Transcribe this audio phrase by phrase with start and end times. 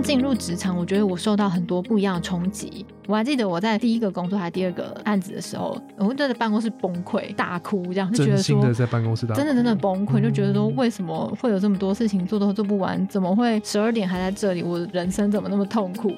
[0.00, 2.86] 刚进入职场，我觉得我受到很多不一样的冲击。
[3.06, 13.06] 我还记得我在第一个工作还是第二个案子的时候，我会在办公室崩溃大哭，这样就觉得说，在办公室真的真的崩溃，就觉得说为什么会有这么多事情做都做不完？
[13.08, 14.62] 怎么会十二点还在这里？
[14.62, 16.10] 我的人生怎么那么痛苦？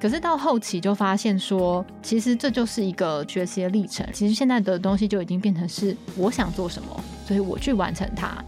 [0.00, 4.06] 可是到后期就发现说，其实这就是一个学习的历程。
[4.10, 6.88] 其实现在的东西就已经变成是我想做什么，
[7.26, 8.42] 所以我去完成它。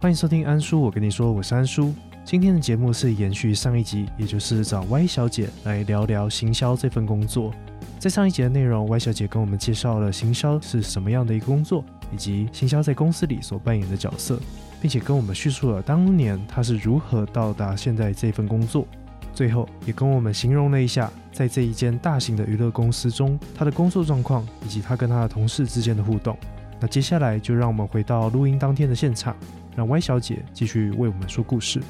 [0.00, 1.92] 欢迎收听安叔，我跟你说，我是安叔。
[2.24, 7.52] 今天的节目是延续上一集，也就是找 Y 小姐来聊聊行销这份工作。
[7.98, 14.38] 在上一集的内容，Y 小姐跟我们介绍了行销是什么样的一个工作，以及行销在公司里所扮演的角色，
[14.80, 18.86] 并且跟我们叙述了当年她是如何到达现在这份工作。
[19.34, 26.38] 最后，也跟我们形容了一下，在这一间大型的娱乐公司中，她的工作状况以及她跟她的同事之间的互动。
[26.78, 29.34] 那接下来就让我们回到录音当天的现场。
[29.78, 31.80] 让 Y 小姐继续为我们说故事。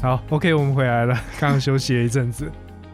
[0.00, 1.14] 好，OK，我们回来了。
[1.40, 2.48] 刚刚休息了一阵子。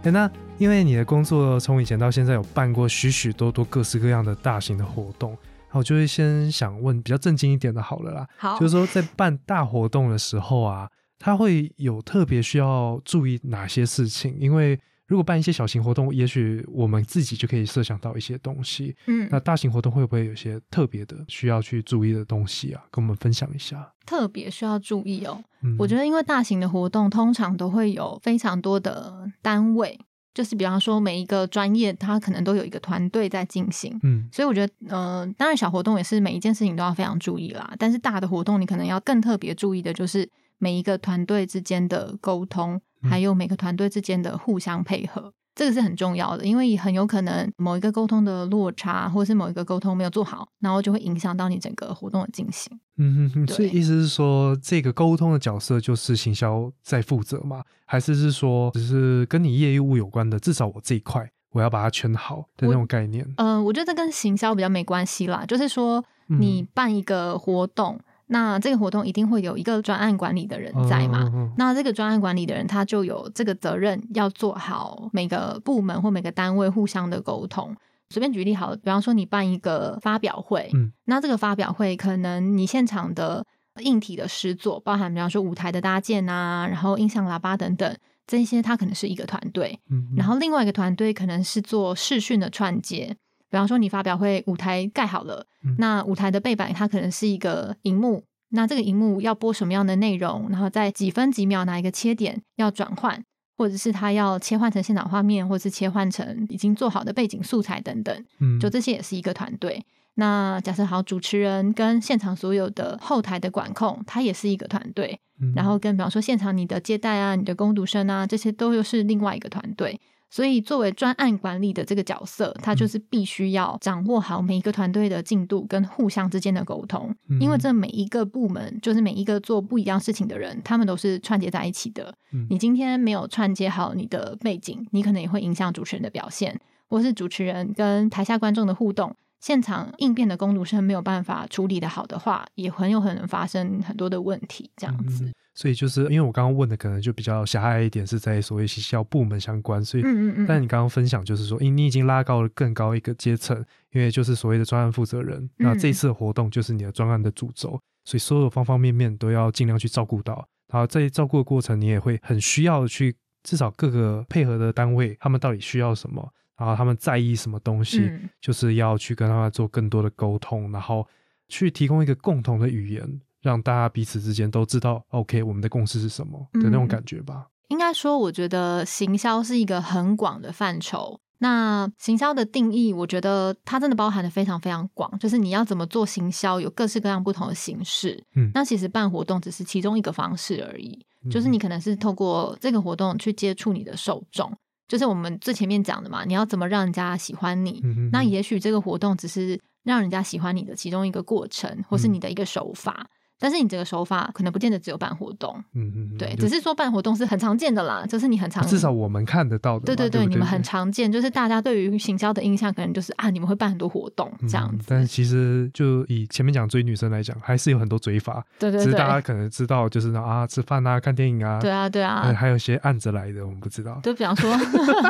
[0.05, 5.37] 哎，那因为你的工作从以前到现在有办过许许多多各式各样的大型的活动，
[5.73, 8.27] 我就会先想问比较正经一点的，好了啦。
[8.39, 14.35] 好，就是说在办大活动的时候啊，他会有特别需要注意哪些事情？
[14.39, 18.95] 因为如果办一些小型活动，也许我们自己就可以设想到一些东西。
[19.09, 22.85] 嗯，那大型活动会不会有些特别的需要去注意的东西啊？
[22.93, 23.93] 跟我们分享一下。
[24.07, 25.43] 特别需要注意哦。
[25.63, 29.99] 嗯，我觉得因为大型的活动通常都会有非常多的单位，
[30.33, 33.99] 就是比方说每一个专业，它可能都有一个团队在进行。
[34.05, 37.75] 嗯，所以我觉得，呃，当然小活动也是每一件事情都要非常注意啦。
[37.81, 42.81] 但是大的活动，你可能要更特别注意的就是每一个团队之间的沟通。
[43.09, 52.79] 还有每个团队之间的互相配合，这个是很重要的，因为很有可能某一个沟通的落差，或者是某一个沟通没有做好，然后就会影响到你整个活动的进行。
[52.99, 57.63] 嗯哼哼，所以意思是说，这个沟通的角色就是行销在负责吗？
[57.87, 60.39] 还是是说，只是跟你业务有关的？
[60.39, 63.27] 至少我这一块，我要把它圈好的那种概念。
[63.37, 67.99] 嗯，我觉得这跟行销比较没关系啦，就是说你办一个活动。
[68.33, 71.53] 那这个活动一定会有一个专案管理的人在嘛？
[71.59, 77.75] 那这个专案管理的人他就有这个责任，要做好每个部门或每个单位互相的沟通。
[78.11, 80.71] 随便举例好，比方说你办一个发表会，
[81.07, 83.45] 那这个发表会可能你现场的
[83.81, 87.97] 硬体的施作，包含比方说舞台的搭建啊，然后音响喇叭等等，
[88.29, 89.81] 这些它可能是一个团队。
[90.17, 93.17] 然后另外一个团队可能是做视讯的串接。
[93.51, 95.45] 比方说，你发表会舞台盖好了，
[95.79, 103.25] 那舞台的背板它可能是一个荧幕，那这个荧幕要播什么样的内容，然后在几分几秒哪一个切点要转换，
[103.59, 109.85] 或者是它要切换成现场画面，或者是切换成已经做好的背景素材等等，嗯，就这些也是一个团队。
[110.15, 115.19] 那假设好，主持人跟现场所有的后台的管控，它也是一个团队，
[115.55, 119.99] 然后跟比方说现场你的接待啊、你的攻读生啊，这些都又是另外一个团队。
[120.31, 132.15] 所以，作为专案管理的这个角色，他就是必须要掌握好每一个团队的进度跟互相之间的沟通，因为这每一个部门就是每一个做不一样事情的人，他们都是串接在一起的。
[132.49, 136.59] 你今天没有串接好你的背景，你可能也会影响主持人的表现，
[136.89, 139.15] 或是主持人跟台下观众的互动。
[139.41, 144.71] 现场应变的攻读生没有办法处理的好的话，也很有可能发生很多的问题。
[144.77, 149.83] 这样子，所以就是因为我刚刚问的可能就比较狭隘一点，是在所谓学校部门相关。
[149.85, 150.47] 所以，嗯嗯嗯。
[150.47, 153.57] 但你刚刚分享就是说，因你已经拉高了更高一个阶层，
[153.93, 155.49] 因为就是所谓的专案负责人。
[155.57, 160.47] 那这次的活动就是你的专案的主轴，所以所有方方面面都要尽量去照顾到。
[160.71, 166.31] 然后在照顾的过程，你也会很需要去至少各个配合的单位，他们到底需要什么。
[166.61, 171.07] 然后他们在意什么东西，就是要去跟他们做更多的沟通，然后
[171.49, 177.47] 去提供一个共同的语言，让大家彼此之间都知道，OK，我们的共识是什么的那种感觉吧。
[177.69, 181.19] 应该说，我觉得行销是一个很广的范畴。
[181.39, 188.23] 那行销的定义，我觉得它真的包含的非常非常广，就是你要怎么做行销，有各式各样不同的形式。
[188.35, 194.55] 嗯，那其实办活动只是其中一个方式而已，就是你可能是透过这个活动去接触你的受众。
[194.91, 197.81] 就是我们最前面讲的嘛，你要怎么让人家喜欢你？
[198.11, 203.07] 那也许这个活动只是让人家喜欢你的其中一个过程，或是你的一个手法。
[203.41, 214.85] 但是你这个手法可能不见得只有办活动，嗯嗯，对，只是说办活动是很常见的啦，就是你很常至少我们看得到的，对对对，你们很常见，就是大家对于行销的印象可能就是啊，你们会办很多活动这样子。
[214.87, 224.53] 但是其实就以前面讲追女生来讲，还是有很多追法，对对对，只是大家可能知道就是啊吃饭啊看电影啊，对啊对啊，还有一些暗着来的我们不知道，就比方说，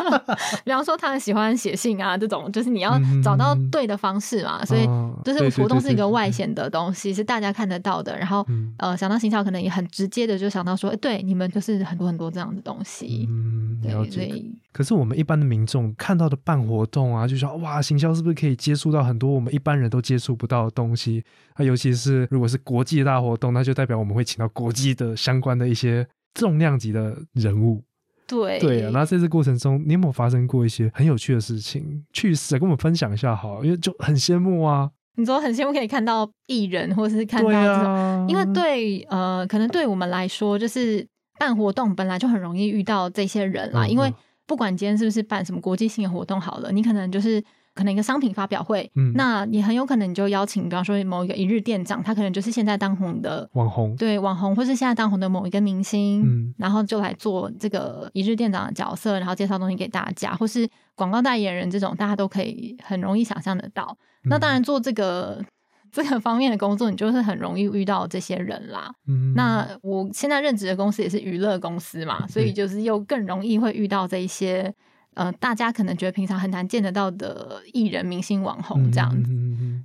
[0.65, 4.85] 比方说他很喜欢写信啊这种，就是你要找到对的方式嘛，所以
[5.25, 8.47] 就是活动是一个外显的东西，是大家看得到的，然后
[8.77, 9.01] 呃。
[9.01, 13.27] 想到行销，可能也很直接的就想到说，哎，对，你们就是很多很多这样的东西。
[13.31, 14.45] 嗯，了解。
[14.73, 21.25] 可是我们一般的民众看到的办活动啊，就说哇，行销是不是可以接触到很多我们一般人都接触不到的东西？
[21.55, 27.83] 啊，尤其是如果是国际大活动，那就代表我们会请到国际的相关的一些重量级的人物。
[28.27, 32.05] 对对啊，那在这过程中，你有没有发生过一些很有趣的事情？
[32.13, 34.91] 趣事跟我们分享一下好，因为就很羡慕啊。
[35.17, 41.07] 你说很羡慕可以看到艺人，或者是看到这种，因为对呃，可能对我们来说，就是
[41.39, 43.87] 办活动本来就很容易遇到这些人啦。
[43.87, 44.13] 因为
[44.47, 47.43] 不管今天是不是办什么国际性的活动，好了，你可能就是
[47.75, 63.97] 可能一个商品发表会，那你很有可能你就邀请，比方说某一个一日店长，他可能就是现在当红的网红，对网红，或是现在当红的某一个明星，然后就来做这个一日店长的角色，然后介绍东西给大家，或是广告代言人这种，大家都可以很容易想象得到。
[64.25, 65.43] 那当然，做这个
[65.91, 68.93] 这个方面的工作，你就是很容易遇到这些人啦。
[69.07, 74.75] 嗯，那我现在任职的公司也是娱乐公司嘛，所以就是又更容易会遇到这一些
[75.15, 79.33] 呃，大家可能觉得平常很难见得到的艺人、明星、网红这样子。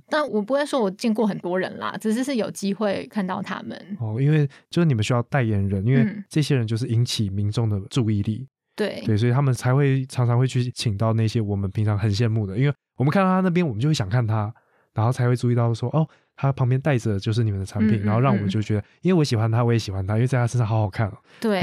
[0.08, 3.96] 但我不会说我见过很多人啦，只是是有机会看到他们。
[4.00, 8.46] 哦，因为就是你们需要代言人，因为这些人就是引起民众的注意力。
[8.74, 12.74] 对对，所以他们才会常常会去请到那些我们平常很羡慕的，因为。
[12.98, 14.50] 我们看到他那边，我们就会想看他，
[14.94, 21.18] 然后才会注意到说，哦，他旁边带着就是你们的产品，然后让我们就觉得，因为我喜欢他，我也喜欢他，因为在他身上好好看哦。
[21.38, 21.62] 对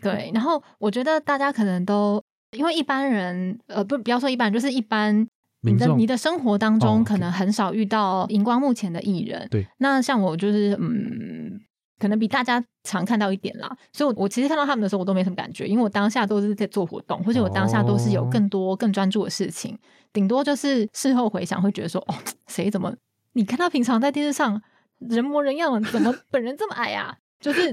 [0.00, 2.24] 对，然后我觉得大家可能都
[2.56, 5.26] 因为一般人，呃，不，不要说一般人，就是一般
[5.62, 9.46] 你的你的生活当中可能很少遇到荧光幕前的艺人。
[9.50, 11.60] 对，那像我就是嗯。
[12.00, 19.78] 可能比大家常看到一点啦，所以，我我其实看到他们的时候，我都没什么感觉，因为我当下都是在做活动，或者我当下都是有更多更专注的事情，
[20.10, 22.14] 顶多就是事后回想会觉得说，哦，
[22.46, 22.90] 谁怎么？
[23.34, 24.62] 你看他平常在电视上
[24.98, 27.14] 人模人样，怎么本人这么矮啊？
[27.38, 27.70] 就是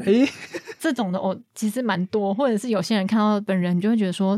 [0.77, 4.38] 这种的，哦，其实蛮多，或者是有些人看到本人就会觉得说，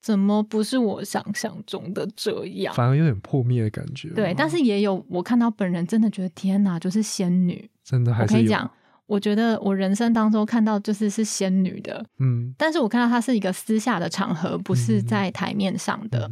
[0.00, 2.74] 怎么不是我想象中的这样？
[2.74, 4.08] 反而有点破灭的感觉。
[4.10, 8.70] 对，但是也有我看到本人真的觉得天哪，就是仙女，真的还是讲。
[9.06, 16.30] 我觉得我人生当中看到就是是仙女的，嗯，但是我看到她是一个私下的场合，不是在台面上的。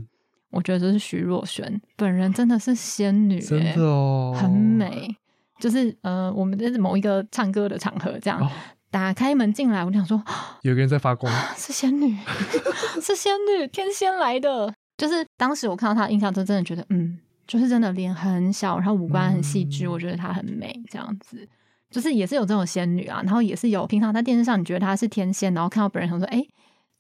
[0.51, 5.15] 我觉得这是徐若瑄本人真的是仙女，真的哦，很美。
[5.59, 8.49] 就是呃，我们这是某一个唱歌的场合，这样
[8.91, 10.23] 打开门进来，我想说
[10.63, 12.17] 有个人在发光， 是仙女，
[13.03, 14.73] 是仙女，天仙来的。
[14.97, 21.49] 就是当时我看到她印象，就真的觉得，嗯，就是真的脸很小，然后五官很细致，我觉得她很美，这样子。
[21.91, 26.45] 就是也是有这种仙女啊，然后也是有平常在电视上你觉得她是天仙，然后看到本人想说，哎，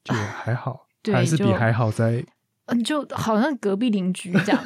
[0.05, 2.25] 就还好，还是比还好在，
[2.67, 4.65] 嗯，就好像隔壁邻居这样。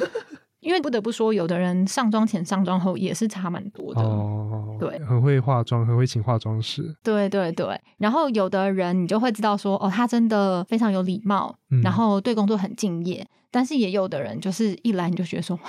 [0.63, 4.01] 因为不得不说，有的人上妆前、上妆后也是差蛮多的。
[4.01, 6.95] 哦，对，很会化妆，很会请化妆师。
[7.03, 13.27] 对对对，然后有的人你就会知道说，哦，他真的非常有礼貌，然后对工作很敬业。
[13.51, 15.59] 但是也有的人就是一来你就觉得说，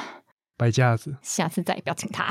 [0.56, 2.26] 摆架子，下次再也不要请他。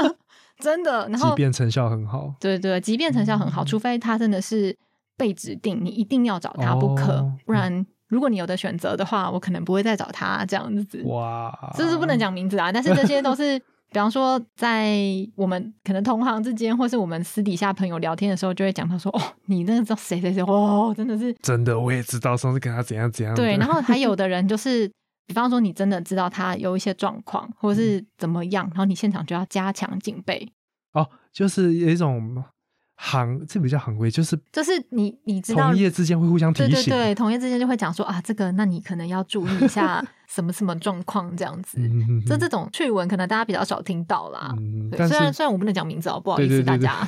[0.58, 4.74] 真的，然后即便成效很好，对对，即便成效很好，除非他真的是
[5.18, 11.02] 被指定，你一定要找他不可，不然如果你有的选择的话，我可能不会再找他这样子。
[11.04, 13.58] 哇，这是不能讲名字啊，但是这些都是，
[13.90, 14.96] 比方说在
[15.34, 23.34] 我们可能同行之间，或是我们私底下朋友聊天的时候，就会讲到说，哦，你那个知道谁谁谁，哦，真的是真的，我也知道上次跟他怎样怎样。
[23.34, 24.90] 对，然后还有的人就是。
[25.28, 30.48] 比方说，你真的知道他有一些状况，或者是怎么样，然后你现场就要加强警备。
[30.92, 32.44] 哦，就是有一种
[32.96, 41.78] 行，这比较行规，就是就是你你知道，同业之间会互相提醒，对对对，同业之间就会讲说啊，这个那你可能要注意一下 什么什么状况这样子。
[42.26, 44.54] 这这种趣闻可能大家比较少听到啦。
[44.96, 47.06] 虽然虽然我不能讲名字哦，不好意思大家。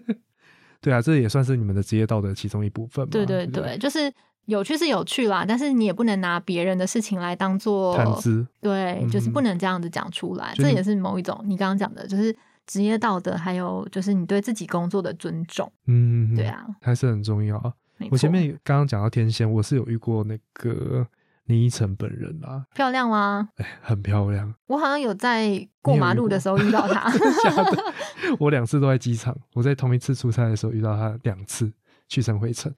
[0.80, 3.08] 对啊，这也算是你们的职业道德其中一部分。
[3.08, 4.12] 对对对，就是。
[4.48, 10.54] 有趣是有趣啦，但是你也不能拿别人的事情来当做谈资，对，就是不能这样子讲出来。
[10.56, 12.34] 这也是某一种你刚刚讲的，就是
[12.68, 15.72] 职业道德，还有就是你对自己工作的尊重。
[15.86, 17.72] 嗯，对啊，还是很重要啊。
[18.10, 21.04] 我前面刚刚讲到天仙，我是有遇过那个
[21.46, 23.48] 林依晨本人啊，漂亮吗？
[23.56, 24.54] 哎，很漂亮。
[24.66, 27.10] 我好像有在过马路的时候遇到她，
[28.38, 31.72] 我两次都在机场，我在同一次出差的时候遇到她两次，
[32.06, 32.72] 去程回程，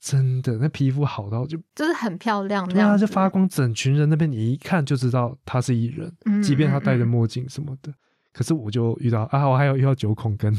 [0.00, 7.92] 真的那皮肤好到就就是很漂亮，对啊，就发光，整群人那边你一看就知道她是艺人，即便她戴着墨镜什么的。
[8.32, 10.52] 可是我就遇到啊，我还有遇到九孔跟，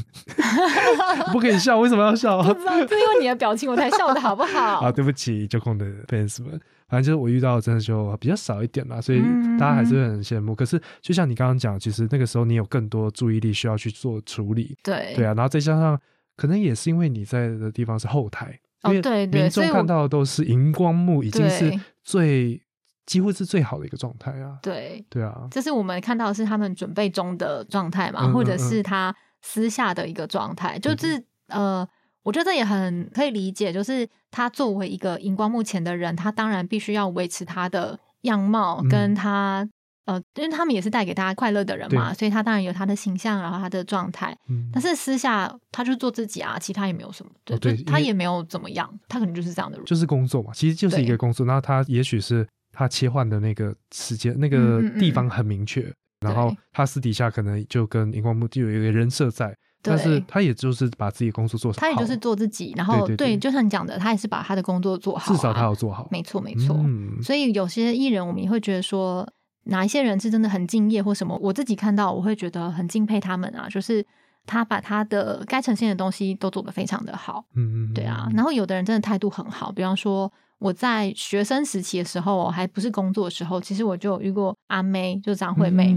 [1.33, 2.41] 不可以笑，为什么要笑？
[2.41, 4.79] 不知道，就因为你的表情我才笑的好不好？
[4.85, 6.51] 啊，对不起，九孔的 fans 们，
[6.87, 9.21] 反正就是我遇到真的就比较少一点啦，所以
[9.59, 10.53] 大家还是会很羡慕。
[10.53, 15.99] 可是就像你刚刚讲，其实那个时候你有更多注意力需要去做处理，对对啊，然后再加上
[16.37, 22.61] 可能也是因为你在的地方是后台，哦对对，民众看到的都是荧光幕，已经是最。
[23.05, 24.57] 几乎是最好的一个状态啊！
[24.61, 25.03] 对。
[25.09, 31.87] 对啊，这是我们看到的是他们准备中的状态嘛，或者是他私下的一个状态，就是呃，
[32.23, 39.67] 我觉得也很可以理解，就是他作为一个荧光幕前的人，他当然必须要维持他的样貌，跟他
[40.05, 44.33] 呃，因为他们也是带给大家快乐的人嘛，所以他当然有他的形象，然后他的状态，
[44.71, 52.47] 但是私下他就做自己啊，其他也没有什么，对，他也没有怎么样，他可能就是这样的人，就是工作嘛，其实就是一个工作，那他也许是。
[52.73, 66.75] 他切换的那个时间、那个地方很明确，然后他私底下可能就跟荧光幕就有一个人设在，但是他也就是把自己工作做好，他也就是做自己，然后对，就像你讲的，他也是把他的工作做好，至少他要做好，没错没错。
[67.21, 69.27] 所以有些艺人，我们也会觉得说，
[69.65, 74.03] 哪一些人是真的很敬业或什么，我自己看到我会觉得很敬佩他们啊，就是
[74.47, 78.27] 他把他的该呈现的东西都做得非常的好，嗯嗯，对啊。
[78.33, 80.31] 然后有的人真的态度很好，比方说。
[80.63, 85.93] 我在学生时期的时候，还不是工作的时候，其实我就有遇过阿妹，就张惠妹，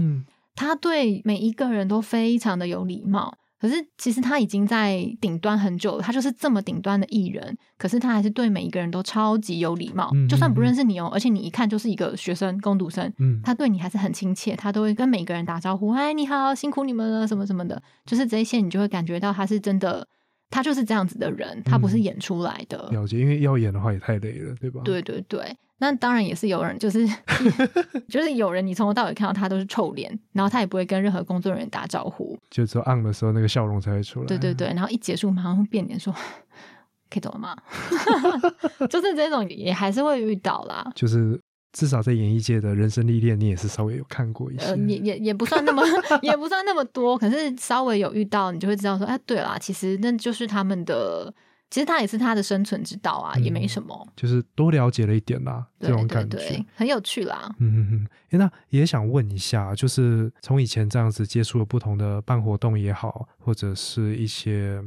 [0.55, 3.33] 她对每一个人都非常的有礼貌。
[3.59, 10.11] 可是其实她已经在顶端很久了，她就是这么顶端的艺人，可是她还是对每一个人都超级有礼貌。
[10.27, 20.05] 就算不认识你哦，而且你一看就是一个学生工读生，她对你还是很亲切，她都会跟每个人打招呼，哎，你好，辛苦你们了，什么什么的，就是这些，你就会感觉到她是真的。
[20.49, 22.89] 他就是这样子的人，他不是演出来的。
[22.91, 24.81] 了解，因为要演的话也太累了，对吧？
[24.83, 27.07] 对对对，那当然也是有人，就是
[28.07, 34.25] 就是有人，你从头到尾看到他都是臭脸，然后他也不会跟任何工作人员打招呼，就只有按的时候那个笑容才会出来。
[34.25, 36.13] 对对对，然后一结束马上变脸说
[37.09, 37.55] ：“可以走了吗？”
[38.89, 41.39] 就是这种也还是会遇到啦，就是。
[41.77, 45.83] 至少在演艺界的人生历练，你也是稍微有看过一些，呃也也也不算那么，
[46.23, 51.31] 也不算那么多，可是稍微有遇到，你就会知道说，哎，对啦，其实那就是他们的，
[51.69, 57.53] 其实他也是他的生存之道啊，也没什么，就是多了解了一点啦，这种感觉很有趣啦。
[57.59, 64.81] 嗯嗯嗯，哎，那也想问一下，就是从以前这样子接触了不同的办活动也好，或者是一些。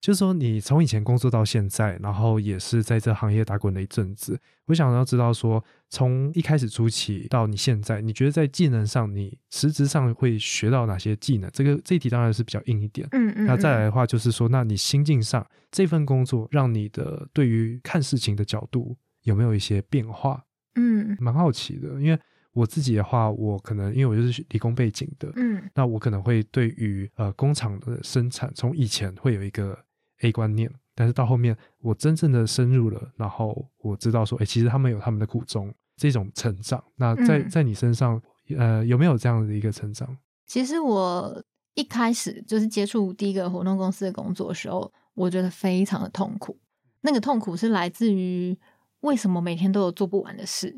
[0.00, 4.38] 就是说，你从以前工作到现在，然后也是在这行业打滚了一阵子。
[4.66, 11.50] 我想要知道，说从一开始初期到你现在，你觉得在技能上，你实质上会学到哪些技能？
[11.52, 13.08] 这个这一题当然是比较硬一点。
[13.12, 13.46] 嗯嗯。
[13.46, 20.44] 那再来的话，就是说，那你心境上这份工作让你的对于看事情的角度有没有一些变化？
[20.76, 22.18] 嗯，蛮好奇的，因为
[22.52, 29.76] 我自己的话，我可能因为我就是理工背景的，嗯，那我可能会对于呃工厂的生产，从以前会有一个。
[30.22, 36.82] A 观念，但是到后面我真正的深入了，然后我知道说，哎，其实他们有他们的苦衷，这种成长。
[36.96, 38.20] 那在在你身上，
[38.56, 40.16] 呃，有没有这样的一个成长？
[40.46, 41.42] 其实我
[41.74, 46.58] 一开始就是接触第一个活动公司的工作的时候，我觉得非常的痛苦。
[47.02, 48.56] 那个痛苦是来自于
[49.00, 50.74] 为什么每天都有做不完的事，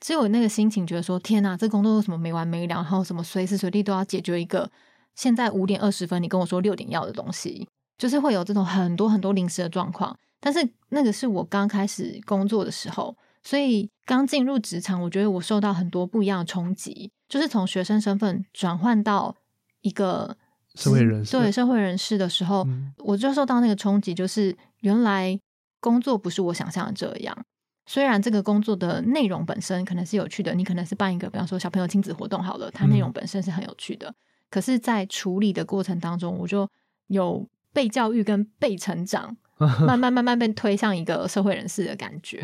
[0.00, 2.76] 所以我那个心情觉得说，天哪，这工作为什么没完没了？
[2.76, 4.70] 然后什么随时随地都要解决一个
[5.14, 7.68] 现在五点二十分，你跟我说六点要的东西。
[8.00, 19.36] 就是会有这种很多很多临时的状况，但是那个是我刚开始工作的时候，所以刚进入职场，我觉得我受到很多不一样的冲击，就是从学生身份转换到
[19.82, 20.34] 一个
[20.74, 22.66] 社会人士，对社会人士的时候，
[22.96, 25.38] 我就受到那个冲击，就是原来
[25.78, 27.36] 工作不是我想象的这样。
[27.84, 34.14] 虽然这个工作的内容本身可能是有趣的，你可能是办一个，比方说小朋友亲子活动好了，它内容本身是很有趣的，
[34.48, 36.66] 可是，在处理的过程当中，我就
[37.08, 37.46] 有。
[37.72, 39.36] 被教育跟被成长，
[39.86, 42.42] 慢慢慢慢被推向一个社会人士的感觉。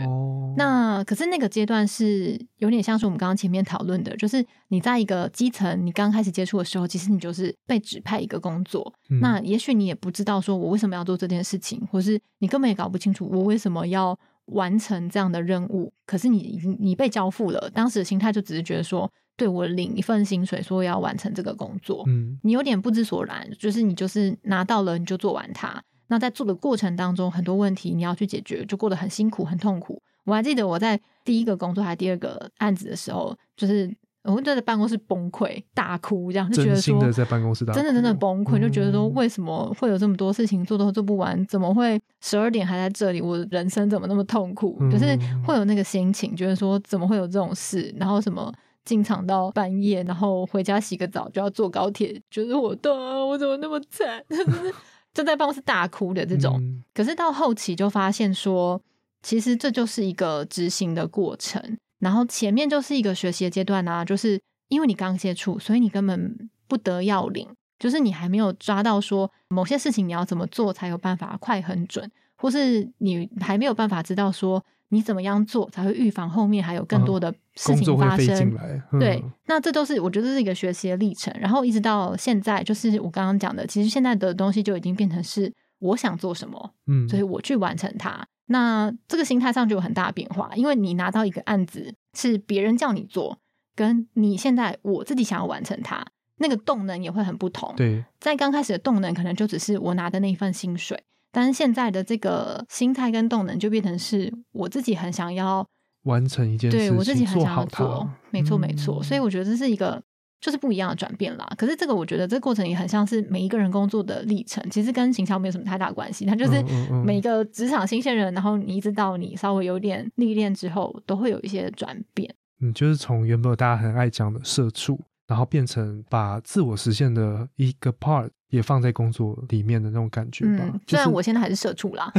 [0.57, 8.93] 那可是那个阶段是有点像是我们刚刚前面讨论的，就是你在一个基层，你刚开始接触的时候，其实你就是被指派一个工作。
[9.21, 15.93] 那也许你也不知道说我为什么要做这件事情，或是你根本也搞不清楚我为什么要完成这样的任务。
[16.07, 19.11] 可是你已经你被交付了，当时的心态就只是觉得说。
[19.37, 25.83] 对我领一份薪水，说要完成这个工作，嗯，你有点不知所然，就是你就是拿到了，你就做完它。
[26.09, 30.01] 那在做的过程当中，很多问题你要去解决，就过得很辛苦、很痛苦。
[30.25, 43.21] 我还记得我在第一个工作还第二个案子的时候，就是我在办公室崩溃大哭，这样就觉得说在办公室真的真的崩溃，就觉得说为什么会有这么多事情做都做不完，怎么会十二点还在这里？
[43.21, 44.79] 我人生怎么那么痛苦？
[44.91, 47.95] 就是会有那个心情，觉得说怎么会有这种事？
[47.99, 48.53] 然后什么
[48.87, 54.25] 进场到半夜，然后回家洗个澡就要坐高铁，觉得我的我怎么那么惨？
[55.13, 56.59] 就在办公室大哭的这种。
[56.95, 58.81] 可是到后期就发现说。
[59.23, 61.61] 其实这就是一个执行的过程，
[61.99, 78.57] 然后前面就是一个学习的阶段啊，就是因为你刚接触，所以你根本不得要领，就是你还没有抓到说某些事情你要怎么做才有办法快很准，或是你还没有办法知道说你怎么样做才会预防后面还有更多的事情发生。
[79.01, 88.27] 对，那这都是我觉得是一个学习的历程，然后一直到现在，就是我刚刚讲的，其实现在的东西就已经变成是我想做什么，嗯，所以我去完成它。
[88.47, 93.39] 那这个心态上就有很大的变化，因为你拿到一个案子是别人叫你做，
[93.75, 97.75] 跟你现在我自己想要完成它，那个动能也会很不同。
[97.77, 101.03] 对，在刚开始的动能可能就只是我拿的那一份薪水，
[101.33, 105.67] 但是现在的这个心态跟动能就变成是我自己很想要
[106.05, 109.03] 完成一件事，对我自己很想要做，没错没错。
[109.03, 110.03] 所以我觉得这是一个。
[110.39, 111.49] 就是不一样的转变啦。
[111.57, 116.27] 可是这个我觉得这个过程也很像是每一个人工作的历程，其实跟行销没有什么太大关系。
[116.27, 116.63] 它就是
[117.05, 122.33] 每个职场新鲜人，然后你一直到你稍微有点历练之后，都会有一些转变。
[122.61, 130.65] 嗯，就是从原本大家很爱讲的社畜，然后变成把自我实现的一个 part 也放在工作里面的那种感觉吧。
[130.87, 132.11] 虽然我现在还是社畜啦，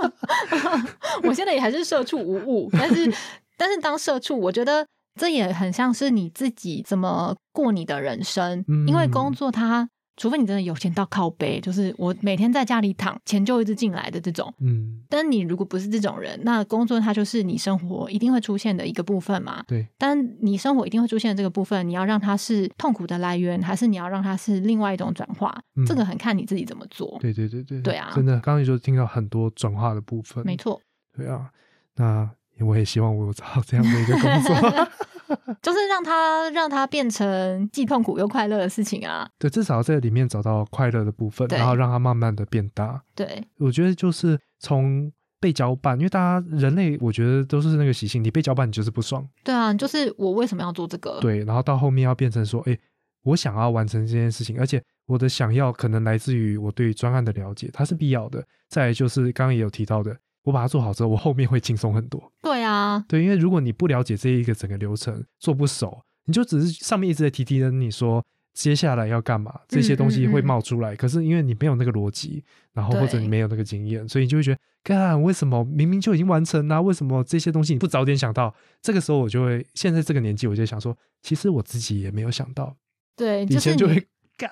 [1.24, 3.12] 我现在也还是社畜无误，但是
[3.56, 4.86] 但是当社畜，我觉得。
[5.18, 14.52] 这也很像是你自己怎么过你的人生，因为工作它，除非你真的有钱到靠背， 就是我每天在家里躺，钱就一直进来的这种。
[14.60, 19.62] 嗯，但你如果不是这种人，那工作它就是你生活一定会出现的一个部分嘛。
[19.66, 25.56] 对，但你生活一定会出现的这个部分，你要让它是痛苦的来源，还是你要让它是另外一种转化？
[25.86, 27.18] 这个很看你自己怎么做。
[27.20, 30.44] 对对对对，对啊，真的，刚刚你就听到很多转化的部分。
[30.46, 30.80] 没错。
[31.16, 31.50] 对啊，
[31.96, 32.30] 那。
[32.60, 34.54] 我也希望我有找到这样的一个工作，
[35.62, 39.28] 就是让他让他变成既痛苦又快乐的事情啊。
[39.38, 43.02] 对，至少在里面找到快乐的部分，然后让它慢慢的变大。
[43.14, 49.26] 对，我觉得就是从被搅拌，因为大家人类，我觉得都是那个习性，你被搅拌，你就是不爽。
[49.44, 51.20] 对啊，就是我为什么要做这个？
[51.20, 52.78] 对，然后到后面要变成说，哎，
[53.22, 58.44] 我想要完成这件事情，而且我的想要可能来自于我对专案的了解，它是必要的。
[58.68, 60.16] 再就是刚刚也有提到的。
[60.46, 62.32] 我把它做好之后，我后面会轻松很多。
[62.40, 70.94] 对啊，对，因为如果你不了解这一个整个流程，做不熟，你就只是上面一直在提提跟你说接下来要干嘛，这些东西会冒出来。
[70.94, 78.54] 可是因为你没有那个逻辑，然后或者你没有那个经验，所以你就会觉得，干为什么明明就已经完成啊，为什么这些东西你不早点想到？
[78.80, 82.76] 这个时候我就会，现在这个年纪，我就想说，其实我自己也没有想到。
[83.16, 84.06] 对，以前就会
[84.36, 84.48] 干。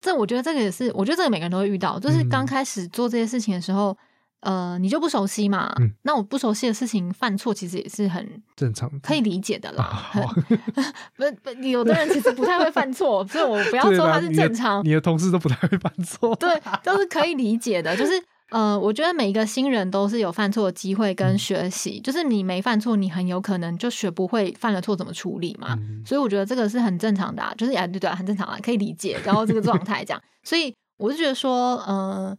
[0.00, 3.94] 这我觉得这个也是，我觉得这个每个人都会遇到，就是刚开始做这些事情的时候。
[4.44, 5.74] 呃，你就不熟悉嘛？
[6.02, 10.12] 那我不熟悉的事情犯错，其实也是很正常，可以理解的啦。
[11.16, 14.84] 不不，有的人其实不太会犯错，所以我不要说他是正常。
[14.84, 17.96] 你的同事都不太会犯错，对，都是可以理解的。
[17.96, 18.12] 就是
[18.50, 21.98] 呃，我觉得每一个新人都是有犯错的机会跟学习。
[21.98, 25.74] 就是你没犯错，你很有可能就学不会犯了错怎么处理嘛。
[26.04, 29.18] 所以我觉得这个是很正常的，啊就是啊对对，很正常啊，可以理解。
[29.24, 32.36] 然后这个状态这样，所以我就觉得说，呃。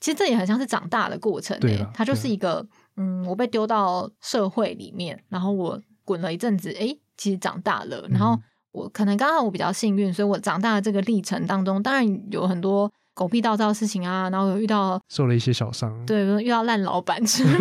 [0.00, 2.64] 其实这也很像是长大的过程，对，它就是一个，
[2.96, 8.38] 嗯，我被丢到社会里面，然后我滚了一阵子，哎，其实长大了，然后
[8.72, 17.58] 我可能刚好我比较幸运，所以我长大的这个历程当中，当然有很多狗屁倒灶的事情啊，然后有遇到受了一些小伤，对，遇到烂老板之类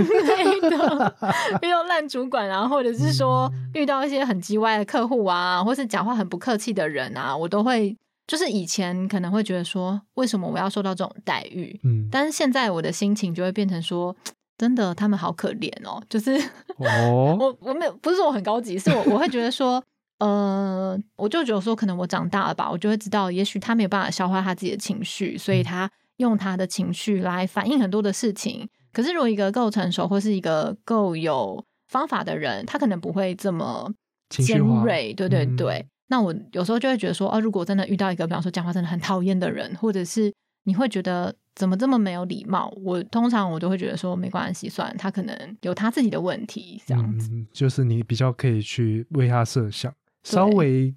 [0.69, 1.15] 的，
[1.63, 7.97] 遇到烂主管啊，或者是说遇到一些很叽歪的客户啊，或是讲话很不客气的人啊，我都会。
[8.27, 11.79] 就是以前可能会觉得说，为什么我要受到这种待遇？
[11.83, 14.13] 嗯，但是现在我的心情就会变成说，
[14.57, 16.03] 真的，他们好可怜哦。
[16.09, 16.31] 就是
[16.77, 19.81] 哦， 我我没有不是说我很高级，是我我会觉得说，
[20.19, 28.67] 呃，我就觉得说，可能我长大了吧，我就会知道，也许他没有办法消化他自己的情绪，所以他用他的情绪来反映很多的事情。
[28.91, 33.89] 可是如果一个够成熟或是一个够有方法的人，他可能不会这么
[34.29, 35.13] 尖锐。
[35.13, 35.85] 对对对。
[36.07, 47.29] 那我有时候就会觉得说，哦，如果真的遇到一个，比方说讲话真的很讨厌的人，或者是你会觉得怎么这么没有礼貌，我通常我都会觉得说没关系，算他可能有他自己的问题，这样子。
[47.51, 49.93] 就是你比较可以去为他设想，
[50.23, 50.95] 稍微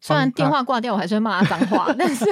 [0.00, 2.24] 虽然电话挂掉，我还是会骂他脏话，但是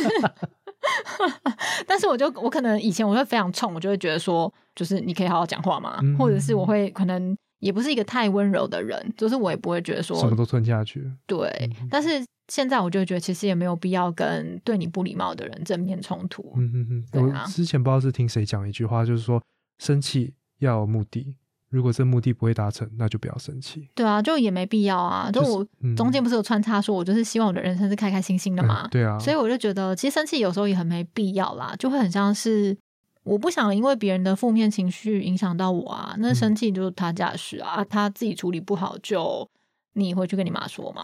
[1.86, 7.36] 但是我就我可能以前我会非常冲，我就会觉得说，就是你可以好好讲话嘛，或者是我会可能。
[7.60, 11.10] 也不是一个太温柔的人，就是我也不会觉得说什么都吞下去。
[11.26, 16.52] 对，但是现在我就觉得其实也没有必要跟对你不礼貌的人正面冲突。
[16.56, 19.42] 嗯嗯嗯，我之前不知道是听谁讲一句话，就是说
[19.78, 21.36] 生气要有目的。
[21.68, 23.88] 如果这目的不会达成，那就不要生气。
[23.94, 25.30] 对啊，就也没必要啊。
[25.30, 25.64] 就我
[25.96, 28.88] 中间不是有穿插说，我就是希望我的人生是开开心心的嘛。
[28.88, 32.76] 对啊，所以我就觉得，其实生气有时候也很没必要啦，就会很像是
[33.24, 36.14] 我不想因为别人的负面情绪影响到我啊。
[36.18, 39.48] 那生气就是他家事啊，他自己处理不好就。
[39.94, 41.02] 你回去跟你妈说嘛，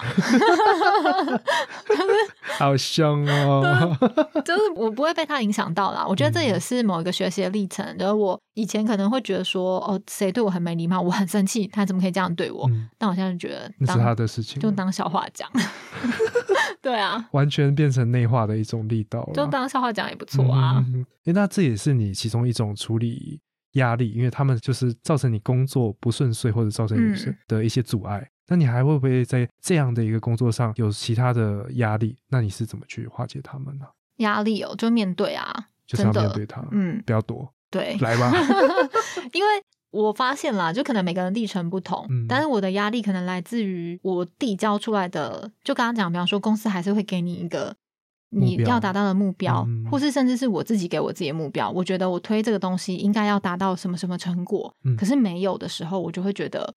[2.56, 3.96] 好凶哦！
[4.44, 6.06] 就是我不会被他影响到啦。
[6.06, 7.84] 我觉得这也是某一个学习的历程。
[7.98, 12.70] 然后我以前可能会觉得说，哦，谁对我很没礼貌，我很生气，他怎么可以这样对我？
[12.96, 15.50] 但我现在就觉得那是他的事情，就当笑话讲。
[16.80, 20.84] 对啊，完全变成内化的一种力道，就当笑话讲也不错啊。
[21.24, 23.40] 哎，那这也是你其中一种处理
[23.72, 27.16] 压力，因为他们就是造成你工作不顺遂，或者造成你
[27.48, 28.30] 的一些阻碍。
[28.48, 32.16] 那你还会不会在这样的一个工作上有其他的压力？
[32.28, 33.86] 那你是怎么去化解他们呢？
[34.18, 38.32] 压力哦，就面对啊，就是要面对他，嗯，不要躲，对，来吧。
[39.34, 39.48] 因为
[39.90, 47.74] 我发现啦，就可能每个人历程不同，但是我的压力可能来自于我递交出来的，就刚刚讲，比方说公司还是会给你一个
[48.30, 51.68] 你要达到的目标，或是甚至是我自己给我自己的目标。
[51.70, 56.72] 我觉得我推这个东西应该要达到什么什么成果，可是没有的时候，我就会觉得。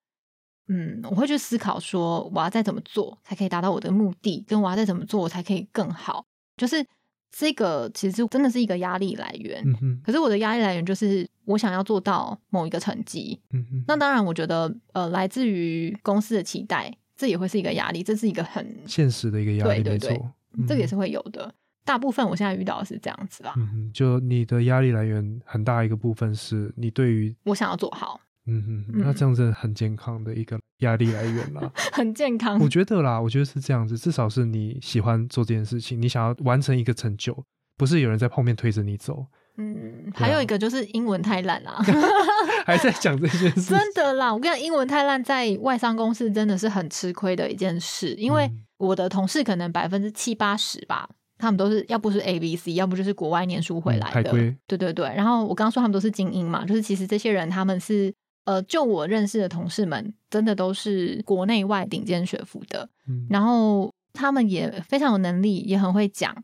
[0.72, 6.24] 嗯，我会去思考说，我要再怎么做才可以达到我的目的，跟我要再怎么做才可以更好。
[6.56, 6.86] 就是
[7.32, 9.64] 这个其实真的是一个压力来源。
[9.66, 10.02] 嗯哼。
[10.04, 13.40] 可是我的压力来源就是我想要做到某一个成绩。
[13.52, 13.84] 嗯哼。
[13.88, 18.04] 那当然，我觉得呃，来自于公司的期待，这也会是一个压力。
[18.04, 20.22] 这是一个很现实的一个压力，对对对，
[20.68, 21.52] 这个也是会有的。
[21.84, 23.54] 大部分我现在遇到的是这样子啦。
[23.58, 23.92] 嗯哼。
[23.92, 28.22] 就你的压力来源很大一个部分是你对于我想要做好。
[28.46, 32.60] 嗯嗯，那这样子很健康的一个压力来源啦， 很健康。
[32.60, 37.44] 我觉得啦，我觉得是这样子，至少是你喜欢做这件事情，你想要完成一个成就，
[37.78, 39.26] 不是有人在后面推着你走。
[39.58, 41.80] 嗯，还有一个就是英文太烂啦，
[42.66, 43.62] 还在讲这件事。
[43.62, 54.32] 真的啦，我跟你讲，英文太烂在外商公司真的是很吃亏的一件事，因为我的同事可能百分之七八十吧，他们都是要不是 A B C，要不就是国外念书回来的。
[54.32, 58.12] 对对对，然后我刚刚说他们都是精英嘛，就是其实这些人他们是。
[58.50, 62.90] 呃，就我认识的同事们，真的都是国内外顶尖学府的，
[63.30, 66.36] 然后他们也非常有能力，也很会讲。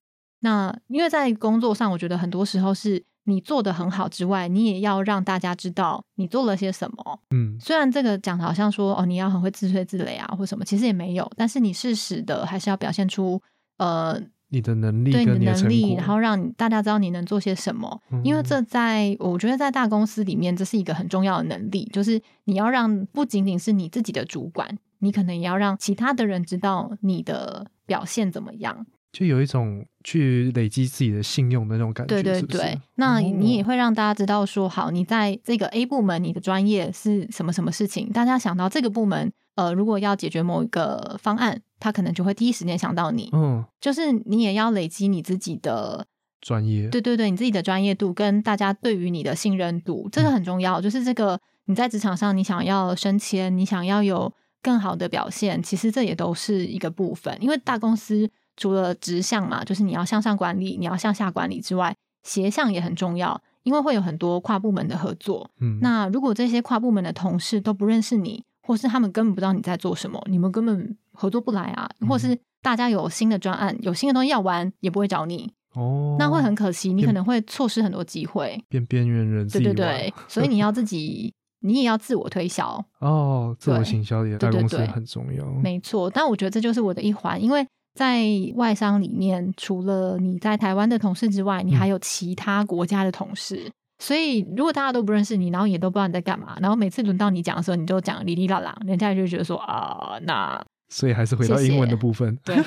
[0.41, 7.19] 那因为在工作上，我觉得很多时候是你做的很好之外，你也要让大家知道你做了些什么。
[7.31, 13.41] 嗯，虽然这个讲的好像说哦，你要很会自吹自擂啊，或什么，其实也没有，但是你适时的还是要表现出
[13.77, 14.21] 呃。
[14.55, 18.01] 你的能力，对你的能力，然后让大家知道你能做些什么。
[18.23, 28.85] 因为这在我觉得在大公司里面，这是一个很重要的能力，就是你要让不仅仅是你自己的主管，你可能也要让其他的人知道你的表现怎么样。
[29.15, 32.21] 就有一种去累积自己的信用的那种感觉。
[32.21, 38.11] 对对对，那你也会让大家知道说，好，你在这个 A 部门，你的专业是什么什么事情？
[38.11, 39.31] 大家想到这个部门。
[39.55, 43.29] 呃，如果要解决某一个方案，他可能就会第一时间想到你。
[43.31, 46.05] 嗯，就是你也要累积你自己的
[46.41, 46.89] 专业。
[46.89, 50.81] 对对对，你自己的专业度跟大家对于你的信任度，这个很重要。
[50.81, 54.29] 就是这个你在职场上，你想要升迁，你想要有
[54.61, 57.37] 更好的表现，其实这也都是一个部分。
[57.39, 65.49] 因为大公司除了直向嘛，就是你要向上管理，你要向下管理之外，斜向也很重要，因为会有很多跨部门的合作。
[65.59, 68.43] 嗯，那如果这些跨部门的同事都不认识你。
[68.67, 71.87] 或是他们根本不知道你在做什么，你们根本合作不来啊！
[72.09, 79.47] 或是大家有新的专案，有新的东西要玩，也不会找你哦，那会很可惜，你可能会错失很多机会，变边缘人。
[79.49, 86.09] 对对对，所以你 要自己，你也要自我推销哦，自我行销也在公司很重要，没错。
[86.09, 87.63] 但我觉得这就是我的一环，因为
[87.95, 88.23] 在
[88.55, 93.71] 外商里面，除了你在台湾的同事之外，你还有其他国家的同事。
[93.97, 102.37] 所以，如果大家都不认识你，然后也都不知道你在干嘛，然后每次轮到你讲的时候，你就讲哩哩啦啦，人家就觉得说啊，那所以还是回到英文的部分。
[102.43, 102.57] 对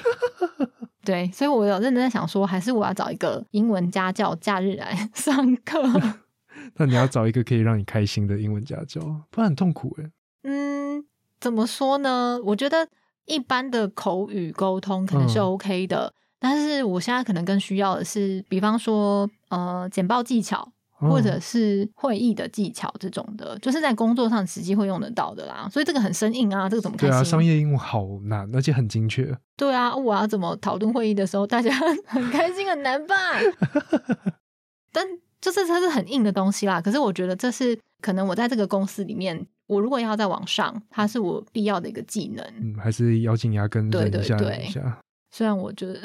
[1.05, 5.83] 对，所以我有认真在想说，还是我要找一个英文家教，假日来上课。
[6.77, 10.11] 那你要找一个可以让你开心的英文家教，不然很痛苦哎。
[10.45, 11.05] 嗯，
[11.39, 12.41] 怎么说呢？
[12.43, 12.89] 我觉得
[13.29, 20.73] 一般的口语沟通可能是 OK 的，但是我现在可能更需要的是，比方说呃，简报技巧。
[21.01, 25.69] 或者是会议的技巧这种的，就是在工作上实际会用得到的啦。
[25.71, 27.11] 所以这个很生硬啊，这个怎么开心？
[27.11, 29.33] 对啊，商业英文好难，而且很精确。
[29.57, 31.71] 对啊，我要怎么讨论会议的时候，大家
[32.05, 33.15] 很开心很难吧？
[34.91, 35.07] 但
[35.41, 36.81] 就是它是很硬的东西啦。
[36.81, 42.45] 可是我觉得这是可能我在这个公司里面，我如果要再往上，它是我必要的一个技能。
[42.61, 44.99] 嗯，还是咬紧牙根忍一下忍一下。
[45.31, 46.01] 虽然我觉得，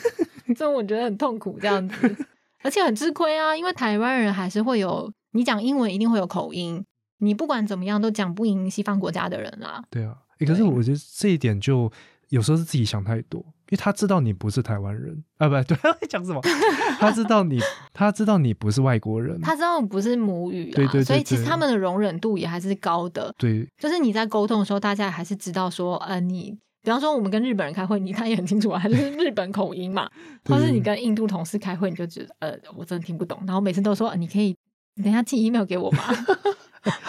[0.56, 2.16] 这我觉得很痛苦这样子，
[2.62, 6.82] 而且很吃亏啊，因为台湾人还是会有，你讲英文一定会有口音，
[7.18, 9.82] 你不管怎么样都讲不赢西方国家的人啦。
[9.90, 11.90] 对啊，可是我觉得这一点就
[12.28, 13.44] 有时候是自己想太多。
[13.70, 15.76] 因为他知道你不是台湾人啊，不 对，
[16.08, 16.40] 讲什么？
[16.98, 17.60] 他知道你，
[17.92, 23.34] 他知道你不是外国人，他知道不是母语，对对，所以其实他们的容忍度也还是高的。
[23.38, 30.08] 对，就是你在沟通的时候，大家还是知道说，呃，你比方说我们跟日本人开会，你他也很清楚啊，就是日本口音嘛，
[30.48, 34.56] 或是你跟印度同事开会，你就觉得呃，我真的听不懂，然后每次都说，你可以
[35.02, 36.02] 等下寄 email 给我吗？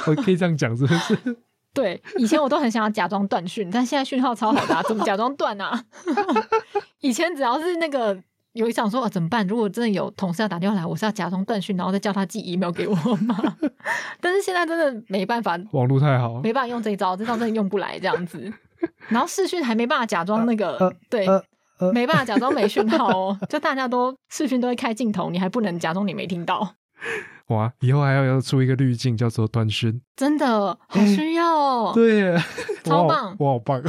[0.08, 1.38] 我可以这样讲，是不是？
[1.74, 5.84] 对，以前我都很想要假装断讯，但现在讯号超好的，怎么假装断啊？
[7.02, 8.18] 以前只要是那个
[8.54, 9.46] 有一想说怎么办？
[9.48, 12.96] 如果真的有同事要打电话来，我是要假装断讯，然后再叫他寄 email 给我
[13.28, 13.38] 吗？
[14.20, 18.52] 但是现在真的没办法，网络太好，没办法用这一招，这招真的用不来这样子。
[19.10, 21.26] 然后视讯还没办法假装那个，对，
[21.94, 26.76] 没办法假装没讯号哦，就大家都视讯都会开镜头，你还不能假装你没听到。
[27.50, 31.92] 哇，以后还要要出一个滤镜，叫做短讯，真的好需要哦。
[31.96, 32.36] 对，
[32.84, 33.82] 超棒， 我好棒。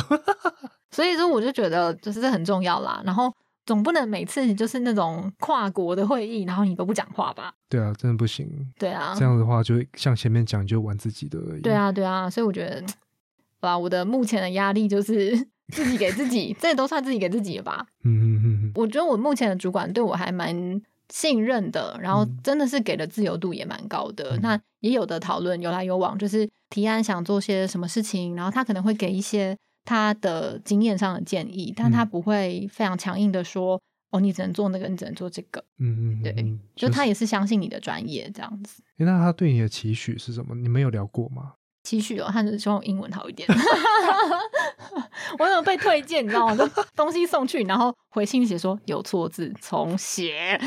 [0.90, 3.02] 所以说，我就觉得就是这很重要啦。
[3.04, 3.32] 然后
[3.66, 7.52] 总不能每次就是那种跨国的会议，然后你都不讲话吧？
[7.68, 8.48] 对啊，真的不行。
[8.78, 11.60] 对啊，这样的话就像前面讲，就玩自己的而已。
[11.60, 12.28] 对啊，对啊。
[12.28, 12.82] 所以我觉得，
[13.60, 15.36] 吧，我的目前的压力就是
[15.68, 17.86] 自己给自己，这都算自己给自己的吧。
[18.04, 18.72] 嗯嗯嗯。
[18.74, 20.80] 我觉得我目前的主管对我还蛮。
[21.10, 24.38] 信任的，然后真的是给的自由度也蛮高的。
[24.40, 38.82] 那也有的讨论有来有往，就是提案想做些什么事情，然后他可能会给一些他的经验上的建议，但他不会非常强硬的说：“哦，你只能做那个，你只能做这个。”嗯嗯，对，就他也是相信你的专业这样子。
[38.96, 40.54] 那他对你的期许是什么？
[40.54, 41.54] 你们有聊过吗？
[41.82, 43.48] 期许哦，他是希望英文好一点。
[45.38, 46.56] 我有被推荐，你知道吗？
[46.56, 50.60] 就东西送去，然后回信写说有错字，重写。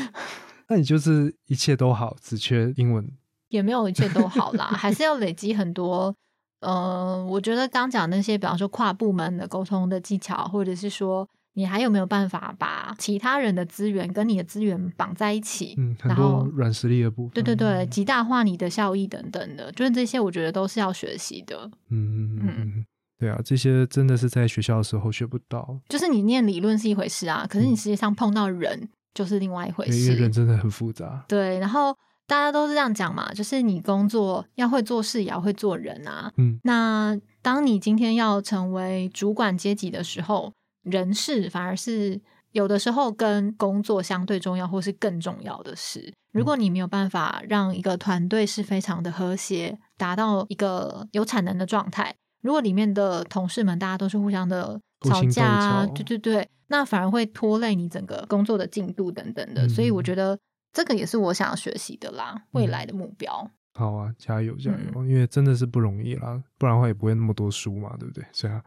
[0.68, 3.06] 那你就是一切都好，只缺英文。
[3.48, 6.14] 也没有一切都好啦，还是要累积很多。
[6.60, 15.74] 呃，我觉得刚讲那些，比方说跨部门的沟通的技巧，或者是说你还有没有办法把其他人的资源跟你的资源绑在一起？
[15.78, 17.32] 嗯，很多软实力的部分。
[17.32, 21.70] 对对对，极大化你的效益等等的，就是这些，我觉得都是要学习的。
[21.90, 22.86] 嗯嗯嗯。
[23.16, 25.78] 对啊，这些真的是在学校的时候学不到。
[25.88, 29.96] 就是你念理论是一回事啊，可是你实际上碰到人就是另外一回事。
[29.96, 31.24] 因为人真的很复杂。
[31.28, 36.32] 对，然后大家都是这样讲嘛，就是你工作要会做事，也要会做人啊。
[36.36, 36.58] 嗯。
[36.64, 40.52] 那当你今天要成为主管阶级的时候，
[40.84, 42.20] 人事反而是
[42.52, 46.14] 有的时候跟工作相对重要，或是更重要的事。
[46.32, 52.14] 如果你没有办法让一个团队是非常的和谐，达到一个有产能的状态。
[52.42, 59.68] 如果里面的同事们大家都是互相的吵架啊，对对对，那反而会拖累你整个工作的进度等等的。
[59.68, 60.38] 所以我觉得
[60.72, 63.50] 这个也是我想要学习的啦，未来的目标。
[63.74, 65.04] 好啊，加油加油！
[65.06, 68.24] 因为真的是不容易啦，不然的话也不会那么多书嘛，对不对？
[68.32, 68.62] 是啊，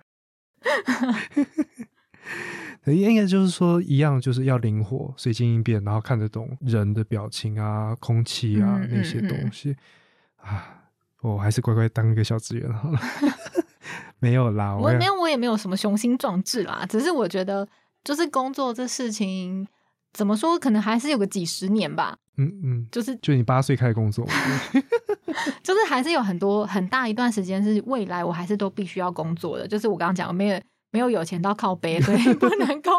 [2.86, 9.76] 应该就是说一样，就是要灵活、随机应变，然后看得懂人的表情啊、空气啊那些东西
[10.38, 10.74] 啊。
[11.22, 13.00] 我还是乖乖当一个小职员好了。
[14.20, 16.86] 没有啦，我没有，我也没有什么雄心壮志啦。
[16.88, 17.68] 只是我觉得，
[18.04, 19.68] 就是工作这事情，
[20.14, 22.18] 怎么说，可能还是有个几十年吧。
[22.38, 24.26] 嗯嗯，就是就你八岁开始工作，
[25.62, 29.68] 就是还是有很多很大一段时间是未来，我还是都必须要工作的。
[29.68, 30.62] 就是我刚刚讲，没有
[30.92, 32.92] 没有有钱到靠背，所以， 不能够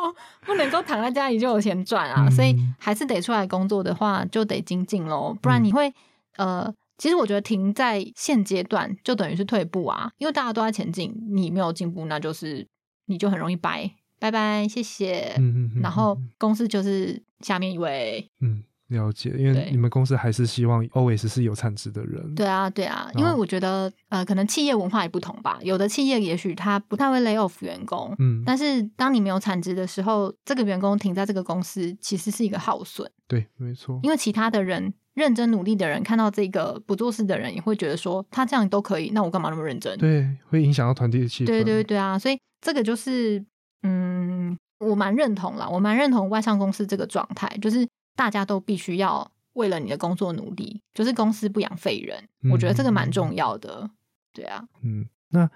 [0.44, 2.28] 不能够躺在家里就有钱赚啊。
[2.30, 5.92] 所以还是得出来工作的话，就得精进喽，不然你会
[6.36, 6.72] 呃。
[7.00, 12.66] 其实我觉得停在现阶段就等于是退步啊，因为大家都在前进，你没有进步，那就是
[13.06, 15.32] 你就很容易拜拜拜，谢谢。
[15.38, 15.80] 嗯嗯。
[15.80, 18.28] 然后公司就是下面一位。
[18.40, 22.34] 嗯，了解，因为你们公司还是希望 always 是有产值的人。
[22.34, 33.10] 对啊，对啊，因为我觉得呃，可能企业文化也不同吧，有的企业也许他不太会 lay off 员工，嗯，但是当你没有产值的时候，这个员工停在这个公司其实是一个耗损。
[33.26, 34.00] 对，没错。
[34.02, 34.92] 因为其他的人。
[35.14, 39.98] 认真努力的人看到这个不做事的人，也会觉得说他这样都可以，那我干嘛那么认真？
[39.98, 41.48] 对，会影响到团队的气氛。
[41.48, 43.44] 对对对啊，所以这个就是，
[43.82, 47.84] 嗯，我蛮认同啦，我蛮认同外商公司这个状态，就是
[48.18, 53.88] 大家都必须要为了你的工作努力，就是公司不养废人，我觉得这个蛮重要的。
[54.32, 55.48] 对啊，嗯，那。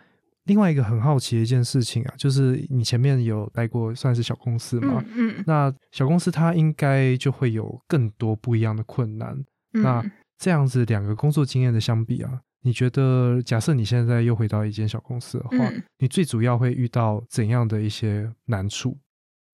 [0.47, 5.01] 另外一个很好奇的一件事情啊，就是你前面有待过算是小公司嘛？
[5.15, 9.39] 嗯，那小公司它应该就会有更多不一样的困难。
[9.71, 10.05] 那
[10.37, 18.99] 这样子两个工作经验的相比啊，你觉得，假设你现在又回到一间小公司的话，你最主要会遇到怎样的一些难处？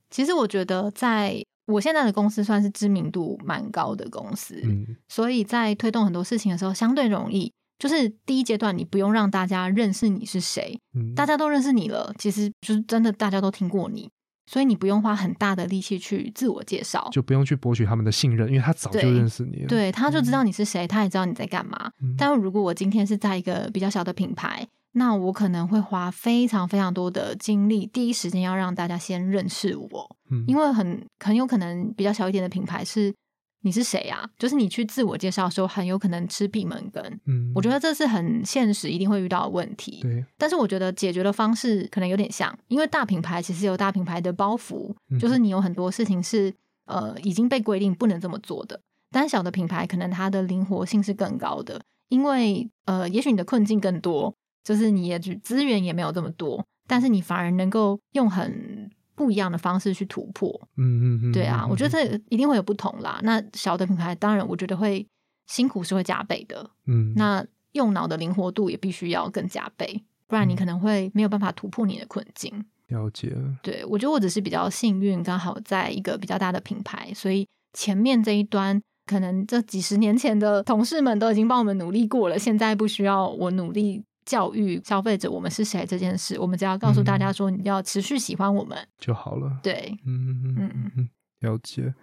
[0.08, 7.52] 其实我觉得，在我现在的公司算是知名度蛮高的公司，嗯，所以在推动很多事情的时候相对容易。
[7.78, 14.10] 就是第一阶段，你不用让大家认识你是谁，嗯，大家都认识你了，其实就是真的大家都听过你。
[14.50, 19.68] 所以你不用花很大的力气去自我介绍，就不用去博取他们的信任，因为他早就认识你了。
[19.68, 21.90] 对，他就知道你是谁，他也知道你在干嘛。
[22.16, 33.14] 但如果我今天是在一个比较小的品牌，那我可能会花非常非常多的精力，第一时间要让大家先认识我，因为很很有可能比较小一点的品牌是。
[33.62, 34.24] 你是谁啊？
[34.38, 37.02] 就是你去自我介绍的时候，很有可能吃闭门羹。
[37.26, 39.98] 嗯，我觉得这是很现实，一定会遇到的问题。
[40.00, 46.54] 对，但是我觉得解决的方式可能有点像，因为大品牌其实有大品牌的包袱，就是你有很多事情是
[46.86, 48.80] 呃已经被规定不能这么做的。
[49.10, 58.90] 但小的品牌可能它的灵活性是更高的，因为呃，也许你的困境更多，就是你也资源也没有这么多，但是你反而能够用很。
[59.18, 63.18] 不一样的方式去突破，嗯嗯嗯，对啊，我觉得这一定会有不同啦。
[63.24, 65.04] 那小的品牌当然，我觉得会
[65.48, 72.64] 辛苦是会加倍的，嗯，那用脑的灵活度也必须要更加倍，不然你可能会没有办法突破你的困境。
[72.86, 84.04] 了解，对我觉得我只是比较幸运，刚好在一个比较大的品牌，所以前面这一端可能这几十年前的同事们都已经帮我们努力过了，现在不需要我努力。
[84.28, 89.58] 教育消费者我们是谁这件事，我们只要告诉大家说，你要持续喜欢我们就好了。
[89.62, 91.08] 对，嗯嗯嗯嗯，
[91.40, 91.94] 了解。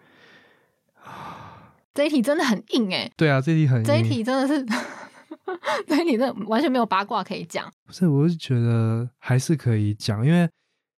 [1.93, 3.07] 这一题真的很硬哎。
[3.15, 4.65] 对啊，这一题很，这一题真的是，
[5.85, 7.71] 这一题真的完全没有八卦可以讲。
[7.85, 10.49] 不是，我是觉得还是可以讲，因为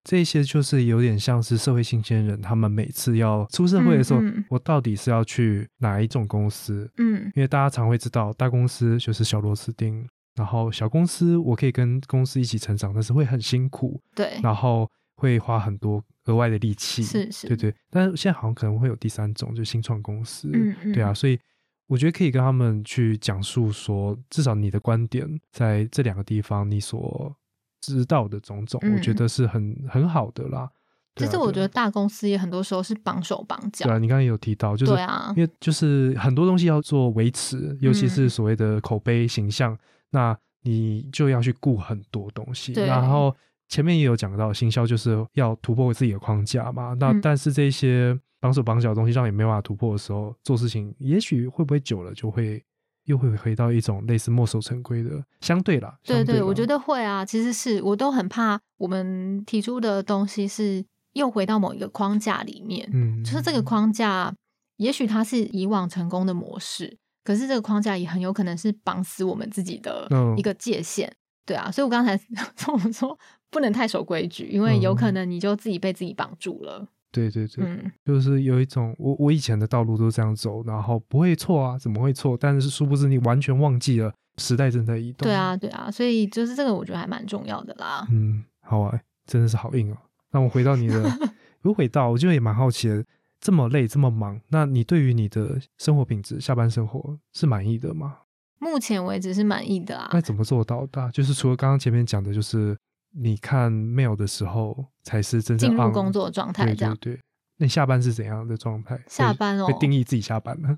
[0.05, 6.89] 这些就是有点像是社会新鲜人，他们每次要出社会的时候，我到底是要去哪一种公司？
[6.97, 10.07] 嗯，因为大家常会知道，大公司就是小螺丝钉。
[10.37, 17.73] 然后小公司我可以跟公司一起成长，但是会很辛苦，对，然后会花很多额外的力气，是是，对对。
[17.89, 21.39] 但是现在好像可能会有第三种，就新创公司，嗯嗯，对啊，所以
[21.87, 27.35] 我觉得可以跟他们去讲述说，至少你的观点在这两个地方你所
[27.81, 30.69] 知道的种种，我觉得是很很好的啦。
[31.15, 34.91] 其实我觉得大公司也很多时候是绑手绑脚，对啊，你刚刚有提到，就是
[35.35, 39.75] 因为就是很多东西要做维持，尤其是所谓的口碑形象。
[40.11, 43.35] 那你就要去顾很多东西，然后
[43.69, 46.93] 前面也有讲到，行销就是要突破自己的框架嘛。
[46.99, 52.63] 那但是这些绑手绑脚的东西让你没办法突破的时候，做事情也许会不会久了就会
[53.05, 55.97] 又会回到一种类似墨守成规的相对啦。
[56.03, 64.33] 对对，我觉得会啊，其实是我都很怕我们提出的东西是又回到某一个框架里面，嗯，就是这个框架，
[64.77, 66.97] 也许它是以往成功的模式。
[67.27, 71.11] 可是这个框架也很有可能是绑死我们自己的一个界限，
[71.45, 72.17] 对啊，所以我刚才
[72.71, 73.19] 我们说
[73.51, 76.87] 不能太守规矩，因为有可能你就自己被自己绑住了。
[77.11, 82.37] 对对对，就是有一种我我以前的道路都这样走，然后不会错啊，怎么会错？
[82.39, 85.27] 但是殊不知你完全忘记了时代正在移动。
[85.27, 88.07] 对啊对啊，所以就是这个我觉得还蛮重要的啦。
[88.09, 89.97] 嗯，好啊，真的是好硬哦。
[90.31, 91.03] 那我回到你的，
[91.61, 93.03] 不回到，我就也蛮好奇的。
[93.39, 98.17] 这么累，这么忙，那你对于你的生活品质、下班生活是满意的吗？
[98.59, 100.09] 目前为止是满意的啊。
[100.11, 101.09] 那怎么做到的？
[101.11, 102.75] 就是除了刚刚前面讲的，就是
[103.15, 107.19] 你看 mail 的时候才是真正进入工作状态，这样对。
[107.57, 108.99] 那你下班是怎样的状态？
[109.07, 110.77] 下班哦，被定义自己下班了。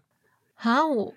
[0.55, 1.13] 啊，我。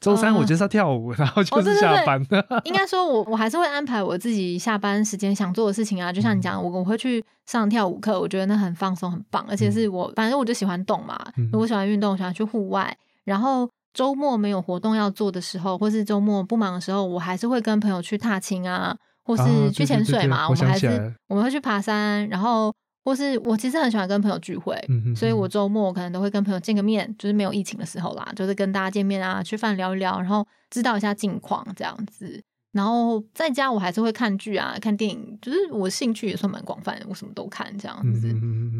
[0.00, 2.20] 周三我就是要跳舞， 然后就是下班。
[2.64, 6.10] 应该说，我我还是会安排我自己下班时间想做的事情啊。
[6.12, 9.44] 就像你讲，我我会去上跳舞课，我觉得那很放松，很棒。
[9.48, 11.18] 而且是我反正我就喜欢动嘛，
[11.52, 12.96] 我喜欢运动，喜欢去户外。
[13.24, 20.48] 然后周末没有活动要做的时候，或是周末不忙的时候，我还是会跟朋友去踏青啊，或是去潜水嘛。
[20.48, 22.72] 我们还是我们会去爬山，然后。
[23.02, 24.78] 或是我其实很喜欢跟朋友聚会，
[25.16, 32.42] 所以我周末可能都会跟朋友见个面，就是没有疫情的时候啦，就是跟大家见面啊，吃饭聊一聊，然后知道一下近况这样子。
[32.72, 38.32] 然后在家我还是会看剧啊，看电影，就是我兴趣也算蛮广泛的，我什么都看这样子。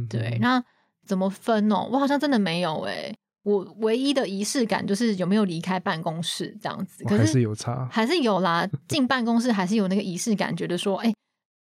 [0.08, 0.62] 对，那
[1.06, 1.88] 怎么分哦？
[1.90, 7.02] 我好像真的没有诶，我唯一的仪式感就是有没有离开办公室这样子。
[7.04, 8.68] 可是有差，还是有啦。
[8.86, 11.12] 进办公室还是有那个仪式感，觉得说哎。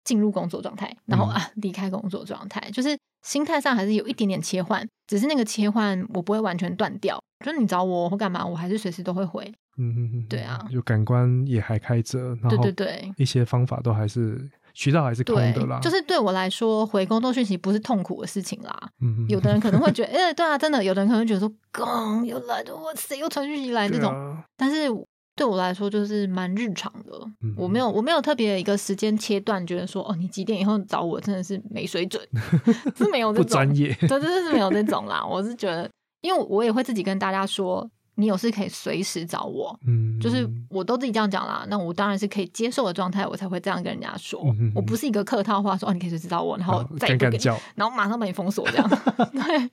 [0.03, 7.19] 进入工作状态，然后啊离开工作状态，就是心态上还是有一点点切换，只是那个切换我不会完全断掉。
[7.45, 9.49] 就是你找我或干嘛，我还是随时都会回。
[9.77, 15.79] 嗯嗯嗯，对啊，就感官也还开着，然后对对对，一些方法都还是渠道还是空的啦。
[15.79, 18.77] 就是对我来说，回工作讯息不是痛苦的事情啦。
[18.99, 24.89] 嗯嗯，有的人可能会觉得，哎，对啊，真的，有的人可能觉得说，刚又来的，哇塞，又传讯息来 这种，但是。
[25.39, 27.13] 对我来说就是蛮日常的，
[27.55, 32.21] 我没有我没有特别一个时间切断，觉得说哦，你几点以后找我真的是没水准，
[32.97, 35.25] 是没有这种专业，对，真的是没有这种啦。
[35.25, 37.89] 我是觉得，因为我也会自己跟大家说。
[38.19, 41.65] 你有事可以随时找我，嗯，就是我都自己这样讲啦。
[41.69, 44.53] 那我当然是可以接受的状态，我才会这样跟人家说。
[44.75, 47.39] 我不是一个客套话，说哦，你可以随时找我，然后再不给，
[47.75, 48.89] 然后马上把你封锁这样。
[49.31, 49.69] 对，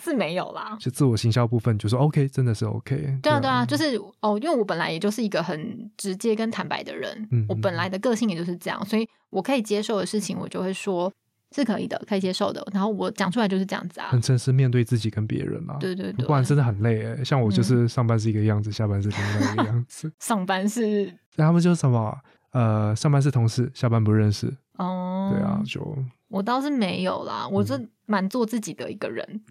[0.00, 0.76] 是没有啦。
[0.80, 3.18] 就自我行销部分，就说 OK，真的是 OK。
[3.20, 11.12] 对啊，对啊，就是哦，因为我本来也就是一个很直接跟坦白的人，我本来的个性也就是这样，所以我可以接受的事情，我就会说。
[11.54, 12.66] 是可以的，可以接受的。
[12.72, 15.76] 然后我讲出来就是这样子啊，很诚实面对自己跟别人啊。
[15.78, 17.24] 对对对，不然真的很累诶。
[17.24, 20.12] 像我就是上班是一个样子，下班是另外一个样子。
[20.18, 22.16] 上班是，他们就是什么？
[22.52, 24.52] 呃，上班是同事，下班不认识。
[24.76, 25.96] 哦，对啊，就
[26.28, 29.42] 我倒是没有啦，我是蛮做自己的一个人。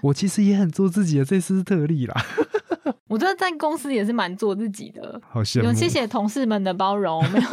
[0.00, 2.14] 我其实也很做自己的，这次是特例啦。
[3.14, 5.72] 我觉得在公司也是蛮做自己的，好羡慕。
[5.72, 7.46] 谢谢同事们的包容， 没有。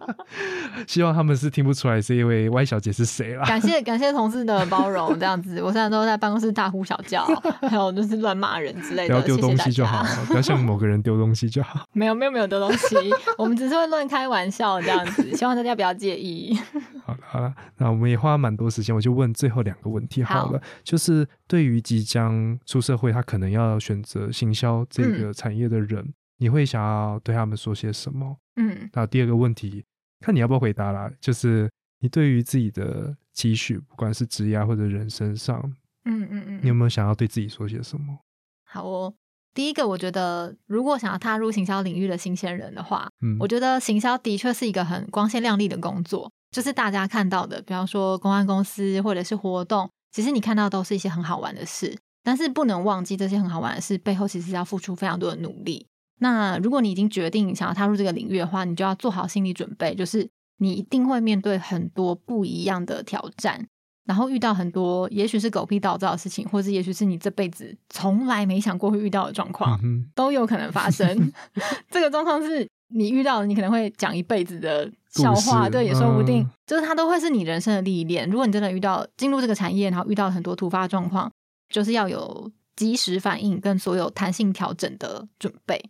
[0.88, 3.44] 希望他们是听不出来是因为 Y 小姐是谁啦。
[3.44, 7.26] 感谢感谢同事的包容， 这样子，我现在都在办公室大呼小叫，
[7.60, 9.14] 还有就是乱骂人之类的。
[9.14, 11.84] 不要丢东西就好，不要向某个人丢东西就好。
[11.92, 12.96] 没有没有没有丢东西，
[13.36, 16.58] 我们只是会乱开玩笑这样子，希望大家不要介意。
[17.04, 28.36] 好了好了，那我们也花蛮多时间，我就问最后两个问题好了，就是对于即将出社会，他可能要选择行销这个产业的人，你会想要对他们说些什么？
[28.56, 29.84] 嗯，那第二个问题，
[30.20, 35.60] 看你要不要回答啦，就是你对于自己的期许，不管是职业或者人生上，
[36.04, 38.18] 嗯嗯嗯，你有没有想要对自己说些什么？
[38.64, 39.14] 好哦，
[39.54, 46.30] 第一个，我觉得如果想要踏入行销领域的新鲜人的话，嗯，我觉得行销的确是一个很光鲜亮丽的工作。
[46.50, 55.86] 就是大家看到的，比方说公安公司或者是活动，其实你看到都是一些很好玩的事，但是不能忘记这些很好玩的事背后其实要付出非常多的努力。
[56.18, 63.66] 那如果你已经决定想要踏入这个领域的话，你就要做好心理准备，就是你一定会面对很多不一样的挑战，
[64.04, 69.80] 然后遇到很多也许是狗屁倒灶的事情，或者也许是你这辈子从来没想过会遇到的状况，
[70.14, 71.32] 都有可能发生。
[71.90, 72.68] 这个状况是。
[72.92, 78.28] 你遇到你可能会讲一辈子的笑话，对，也说不定，就是它都会是你人生的历练。
[78.28, 81.30] 如果你真的遇到进入这个产业，然后遇到很多突发状况，
[81.70, 85.82] 就是要有及时反应跟所有弹性调整的准备，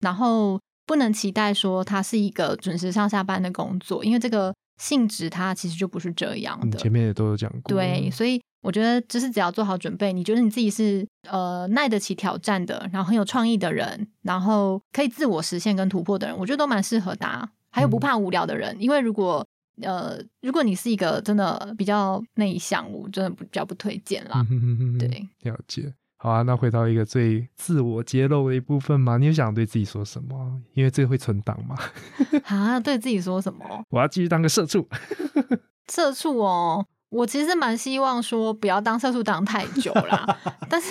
[0.00, 6.78] 然后不能期待说它是一个准时上下班的工作，因为这个性质它其实就不是这样的。
[6.78, 8.38] 前面也都有讲过，对，所以。
[8.60, 17.48] 我觉得就是只要做好准备，你觉得你自己是呃耐得起挑战的，然后很有创意的人，然后可以自我实现跟突破的人，我觉得都蛮适合的。
[17.70, 19.46] 还有不怕无聊的人，因为如果
[19.82, 24.46] 呃如果你是一个真的比较内向，我真的比较不推荐啦。
[24.98, 25.92] 对，了解。
[26.20, 30.60] 好啊，那回到一个最自我揭露的一部分嘛，你有想对自己说什么？
[30.74, 31.76] 因为这个会存档嘛。
[32.46, 33.64] 啊，对自己说什么？
[33.90, 34.88] 我要继续当个社畜。
[35.92, 36.86] 社畜哦。
[37.10, 40.88] 我其实蛮希望说不要当社畜当太久啦， 但是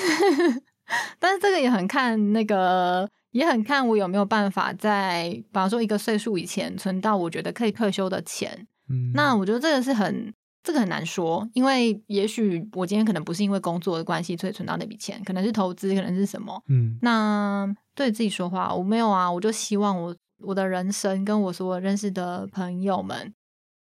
[1.19, 8.65] 但是这个也很看那个，也很看我有没有办法在，比方说一个岁数以前存到我觉得可以退休的钱。
[8.89, 10.33] 嗯，那我觉得这个是很
[10.63, 16.61] 这个很难说，因为也许我今天可能不是因为工作的关系所以存到那笔钱，可能是投资，可能是什么。
[16.67, 23.33] 嗯，那对自己说话，我没有啊，我就希望我我的人生跟我所有认识的朋友们。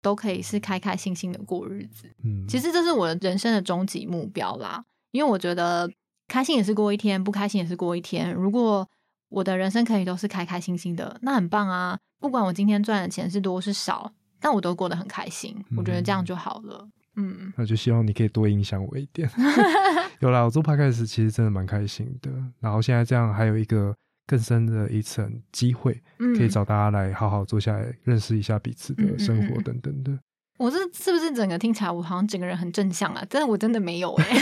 [0.01, 4.81] 都可以是开开心心的过日子，嗯，其实这是我的人生的终极目标啦。
[5.11, 5.91] 因为我觉得
[6.25, 8.33] 开心也是过一天，不开心也是过一天。
[8.33, 8.87] 如果
[9.27, 11.99] 我的人生可以都是开开心心的，那很棒啊！
[12.17, 15.55] 不管我今天赚的钱是多是少，但我都过得很开心。
[15.75, 16.87] 我觉得这样就好了。
[17.15, 19.29] 嗯，那就希望你可以多影响我一点。
[20.19, 22.31] 有啦，我做 p 开始其实真的蛮开心的。
[22.59, 23.95] 然后现在这样还有一个。
[24.29, 26.03] 更深的一层机会，
[26.37, 30.15] 可以找大家来好好坐下来认识一下彼此的生活等等的。
[30.59, 33.25] 我这是不是整个听起来我好像整个人很正向啊？
[33.27, 34.37] 真的我真的没有哎，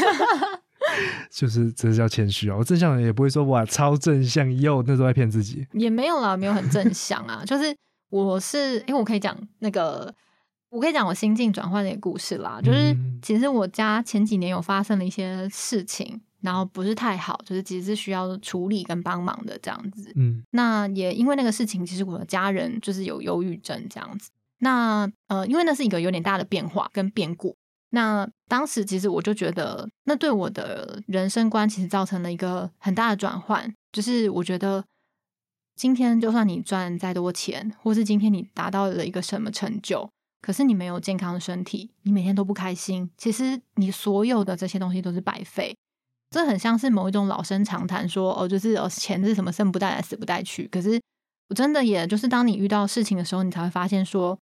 [1.31, 2.57] 就是这是叫谦虚啊。
[2.57, 5.65] 我正向也不会说哇超正向，又那时候在骗自己。
[5.71, 7.41] 也没有啦，没有很正向啊。
[7.47, 7.73] 就是
[8.09, 10.13] 我是因为我可以讲那个，
[10.69, 12.59] 我可以讲我心境转换的一个故事啦。
[12.63, 16.21] 就是其实我家前几年有发生了一些事情。
[16.39, 20.13] 然后不是太好，就是其实是需要处理跟帮忙的这样子。
[20.15, 24.29] 嗯，那也因为那个事情，其实我的家人就是有忧郁症这样子。
[24.59, 27.55] 那呃，因为那是一个有点大的变化跟变故。
[27.89, 33.73] 那当时其实我就觉得，那对我的人生观其实造成了一个很大的转换。
[33.91, 34.85] 就是我觉得，
[35.77, 40.09] 今天就算你赚再多钱，或是今天你达到了一个什么成就，
[40.41, 45.77] 可是你没有健康的身体，你每天都不开心，其实你所有的这些东西都是白费。
[46.31, 50.67] 这很像是某一种老生常谈，说哦，就是哦，钱是什么生不带来，死不带去。
[50.67, 50.99] 可是
[51.49, 54.35] 我真的也就是当你遇到事情的时候，你才会发现说，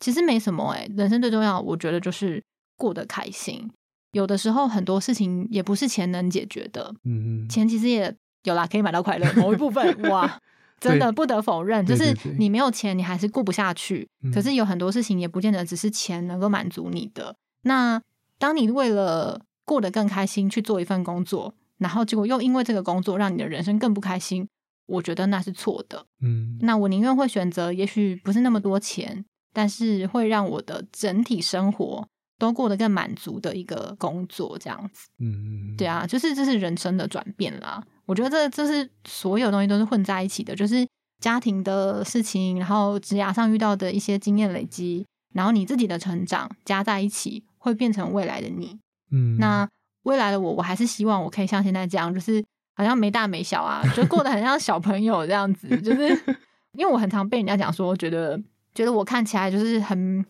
[0.00, 2.42] 其实没什么哎，人生最重要，我觉得就是
[2.78, 3.70] 过得开心。
[4.12, 10.40] 有的时候很多事情也不是钱能解决的，嗯嗯，钱其实也有啦，可以买到快乐某一部分 哇。
[10.80, 14.08] 真的不得否认，就是你没有钱，你还是过不下去。
[14.32, 17.34] 可是有很多事情也不见得只是钱能够满足你的。
[17.62, 18.00] 那
[18.38, 24.48] 当你为了过得更开心去做一份工作，然后结果又因为这个工作让你的人生更不开心，
[24.86, 26.06] 我觉得那是错的。
[26.20, 32.08] 嗯，那我宁愿会选择，也许不是那么多钱，但是会让我的整体生活
[32.38, 35.08] 都过得更满足的一个工作，这样子。
[35.18, 37.82] 嗯，对啊，就是这是人生的转变啦。
[38.06, 40.86] 我觉得这这是所有东西都是混在一起的，就是
[41.20, 48.78] 家庭的事情，然后职涯上遇到的一些经验累积，然后你自己的成长加在一起，会变成未来的你。
[49.10, 49.68] 嗯，那
[50.04, 52.42] 未来的我，我还是希望我可以像现在这样，就是
[52.74, 55.68] 好像没大没小啊，就过得很像小朋友这样子。
[55.82, 56.08] 就是
[56.78, 58.40] 因为我很常被人家讲说，觉得
[58.74, 60.24] 觉得我看起来就是很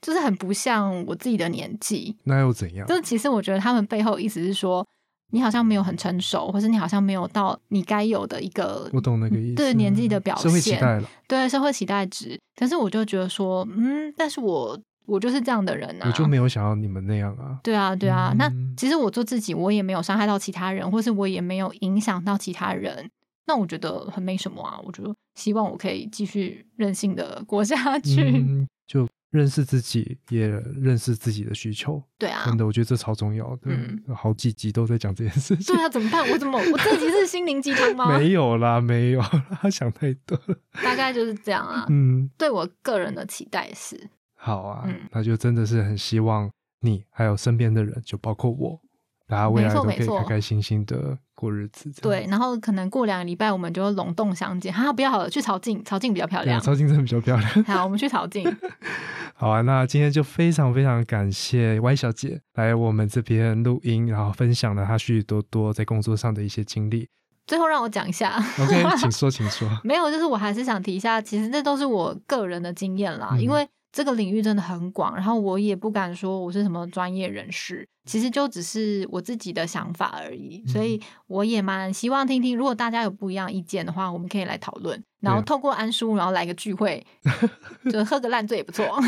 [0.00, 2.16] 就是很不像我自己的年纪。
[2.24, 2.86] 那又怎样？
[2.86, 4.86] 就是其实我觉得他们背后意思是说。
[5.32, 12.38] 你好像没有很成熟，或是你好像没有到你该有的一个，我懂那个意思，对年纪的表现，社会期待了，对社会期待值。
[12.54, 17.58] 但是我就觉得说，嗯，但是我我就是这样的人啊，我就没有想要你们那样啊。
[17.64, 18.32] 对啊，对啊。
[18.38, 23.10] 那其实我做自己，我也没有伤害到其他人，或是我也没有影响到其他人。
[23.48, 24.78] 那我觉得很没什么啊。
[24.84, 28.22] 我觉得希望我可以继续任性的过下去。
[28.22, 29.04] 嗯就。
[29.36, 32.02] 认识自己，也认识自己的需求。
[32.18, 33.62] 对啊，真的，我觉得这超重要的。
[33.64, 35.74] 嗯，好几集都在讲这件事情。
[35.74, 36.26] 对啊，怎么办？
[36.30, 36.58] 我怎么？
[36.72, 38.18] 我这集是心灵鸡汤吗？
[38.18, 40.38] 没有啦，没有，啦想太多。
[40.82, 41.86] 大概就是这样啊。
[41.90, 44.08] 嗯，对我个人的期待是。
[44.34, 48.80] 好啊，那就真的是很希望你还有身边的人，就包括我。
[49.28, 51.90] 大家未来都可以开开心心的过日子。
[52.00, 54.72] 对，然后可能过两个礼拜，我们就隆重相见。
[54.72, 56.60] 哈，不要好了，去朝觐，朝觐比较漂亮。
[56.60, 57.50] 朝觐真的比较漂亮。
[57.66, 58.44] 好，我们去朝觐。
[59.34, 67.08] 好啊，那今天就非常非常感谢 Y 小姐来我们这边录音，然后分享了她许许多多在工作上的一些经历。
[67.46, 68.42] 最后让我讲一下。
[68.60, 69.68] OK，请说， 请说。
[69.82, 73.68] 没有，就是我还是想提一下，其实这都是我个人的经验啦，因为。
[73.96, 87.02] 这个领域真的很广，然后我也不敢说我是什么专业人士，其实就只是我自己的想法而已，所以我也蛮希望听听，如果大家有不一样意见的话，我们可以来讨论，然后透过安叔，然后来个聚会，
[87.90, 88.84] 就喝个烂醉也不错。
[88.84, 89.00] 哦，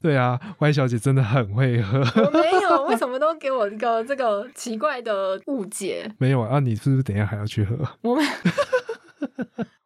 [0.00, 1.98] 对啊，Y 小姐真的很会喝。
[1.98, 6.08] 我没有， 为什么都给我一个这个奇怪的误解？
[6.18, 7.76] 没有啊，你是不是等一下还要去喝？
[8.02, 8.24] 我们。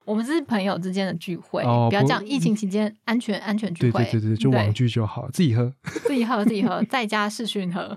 [0.04, 2.24] 我们是朋友之间的聚会，不要这样。
[2.26, 5.72] 疫情期间，安全安全聚会，对对对对，就网聚就好，自己喝，
[6.06, 7.96] 自己喝 自己喝，在家试训喝。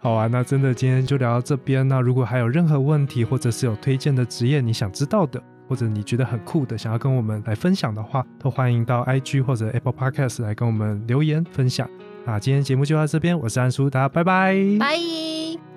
[0.00, 1.86] 好啊，那真的今天就聊到这边。
[1.86, 11.88] 那如果还有任何问题，或者是有推荐的职业你想知道的，或者你觉得很酷的，想要跟我们来分享的话，都欢迎到 IG 或者 Apple Podcast 来跟我们留言分享。
[12.24, 15.71] 那今天节目就到这边，我是安叔，大家拜拜，拜。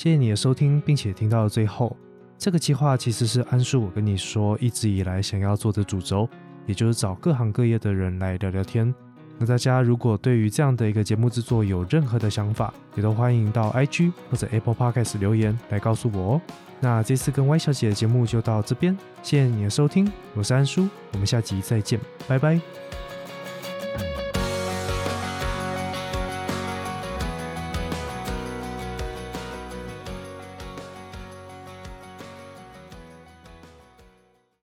[0.00, 1.94] 谢谢你的收听，并且听到了最后。
[2.38, 6.26] 这个计划其实是安叔我跟你说一直以来想要做的主轴，
[6.64, 8.94] 也就是找各行各业的人来聊聊天。
[9.38, 16.40] 那大家如果对于这样的一个节目制作有任何的想法，也都欢迎到 IG 或者 Apple Podcast 留言来告诉我哦。
[16.80, 22.58] 那这次跟 Y 小姐的节目就到这边，谢谢你的收听，我是安叔，我们下集再见，拜拜。